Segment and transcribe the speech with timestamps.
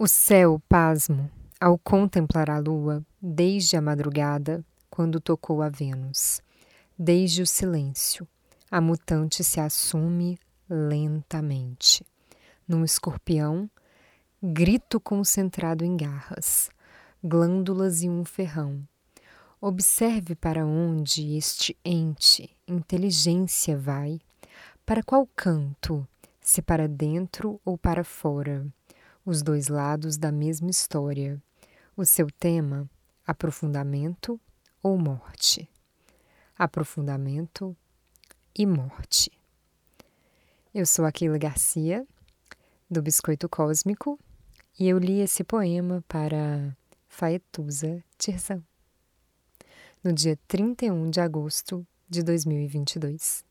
[0.00, 1.28] O céu, pasmo,
[1.60, 6.40] ao contemplar a lua, desde a madrugada, quando tocou a Vênus.
[6.96, 8.24] Desde o silêncio,
[8.70, 10.38] a mutante se assume
[10.70, 12.06] lentamente.
[12.66, 13.68] Num escorpião,
[14.40, 16.70] grito concentrado em garras,
[17.20, 18.86] glândulas e um ferrão.
[19.60, 24.20] Observe para onde este ente, inteligência, vai,
[24.86, 26.06] para qual canto,
[26.40, 28.64] se para dentro ou para fora
[29.28, 31.38] os dois lados da mesma história.
[31.94, 32.88] O seu tema:
[33.26, 34.40] aprofundamento
[34.82, 35.68] ou morte.
[36.56, 37.76] Aprofundamento
[38.56, 39.30] e morte.
[40.74, 42.06] Eu sou Aquila Garcia,
[42.90, 44.18] do Biscoito Cósmico,
[44.80, 46.74] e eu li esse poema para
[47.06, 48.62] Faetusa Tirzan,
[50.02, 53.44] no dia 31 de agosto de 2022.